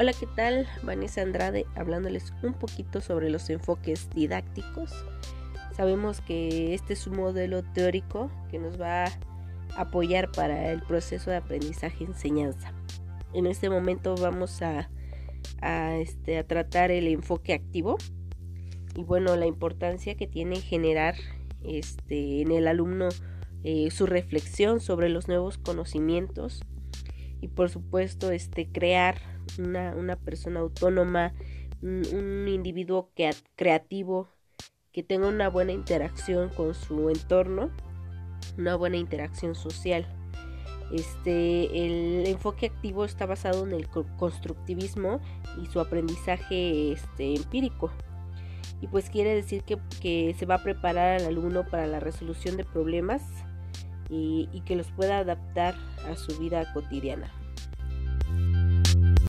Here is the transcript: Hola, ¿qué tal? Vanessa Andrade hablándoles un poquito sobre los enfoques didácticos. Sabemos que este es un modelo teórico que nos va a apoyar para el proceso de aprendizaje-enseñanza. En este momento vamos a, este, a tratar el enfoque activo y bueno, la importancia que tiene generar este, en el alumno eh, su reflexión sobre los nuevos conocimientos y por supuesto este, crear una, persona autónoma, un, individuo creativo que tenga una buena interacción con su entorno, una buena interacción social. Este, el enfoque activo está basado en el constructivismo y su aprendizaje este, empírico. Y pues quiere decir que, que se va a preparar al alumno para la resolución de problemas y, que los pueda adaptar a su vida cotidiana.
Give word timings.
Hola, 0.00 0.12
¿qué 0.12 0.28
tal? 0.28 0.68
Vanessa 0.84 1.22
Andrade 1.22 1.66
hablándoles 1.74 2.32
un 2.44 2.54
poquito 2.54 3.00
sobre 3.00 3.30
los 3.30 3.50
enfoques 3.50 4.08
didácticos. 4.10 4.92
Sabemos 5.74 6.20
que 6.20 6.72
este 6.72 6.92
es 6.92 7.08
un 7.08 7.16
modelo 7.16 7.64
teórico 7.64 8.30
que 8.48 8.60
nos 8.60 8.80
va 8.80 9.06
a 9.06 9.12
apoyar 9.76 10.30
para 10.30 10.70
el 10.70 10.82
proceso 10.82 11.32
de 11.32 11.38
aprendizaje-enseñanza. 11.38 12.72
En 13.34 13.46
este 13.46 13.70
momento 13.70 14.14
vamos 14.14 14.62
a, 14.62 14.88
este, 15.98 16.38
a 16.38 16.46
tratar 16.46 16.92
el 16.92 17.08
enfoque 17.08 17.52
activo 17.52 17.98
y 18.94 19.02
bueno, 19.02 19.34
la 19.34 19.46
importancia 19.46 20.14
que 20.14 20.28
tiene 20.28 20.60
generar 20.60 21.16
este, 21.64 22.42
en 22.42 22.52
el 22.52 22.68
alumno 22.68 23.08
eh, 23.64 23.90
su 23.90 24.06
reflexión 24.06 24.78
sobre 24.78 25.08
los 25.08 25.26
nuevos 25.26 25.58
conocimientos 25.58 26.62
y 27.40 27.48
por 27.48 27.68
supuesto 27.68 28.30
este, 28.30 28.68
crear 28.70 29.37
una, 29.58 30.16
persona 30.16 30.60
autónoma, 30.60 31.32
un, 31.82 32.46
individuo 32.48 33.10
creativo 33.56 34.28
que 34.92 35.02
tenga 35.02 35.28
una 35.28 35.48
buena 35.48 35.72
interacción 35.72 36.48
con 36.50 36.74
su 36.74 37.10
entorno, 37.10 37.70
una 38.56 38.76
buena 38.76 38.96
interacción 38.96 39.54
social. 39.54 40.06
Este, 40.92 41.84
el 41.86 42.26
enfoque 42.26 42.66
activo 42.66 43.04
está 43.04 43.26
basado 43.26 43.66
en 43.66 43.72
el 43.72 43.88
constructivismo 43.88 45.20
y 45.62 45.66
su 45.66 45.80
aprendizaje 45.80 46.92
este, 46.92 47.34
empírico. 47.34 47.90
Y 48.80 48.86
pues 48.86 49.10
quiere 49.10 49.34
decir 49.34 49.64
que, 49.64 49.78
que 50.00 50.34
se 50.38 50.46
va 50.46 50.56
a 50.56 50.62
preparar 50.62 51.20
al 51.20 51.26
alumno 51.26 51.66
para 51.66 51.86
la 51.86 52.00
resolución 52.00 52.56
de 52.56 52.64
problemas 52.64 53.22
y, 54.08 54.62
que 54.64 54.76
los 54.76 54.90
pueda 54.92 55.18
adaptar 55.18 55.74
a 56.08 56.16
su 56.16 56.38
vida 56.38 56.72
cotidiana. 56.72 57.30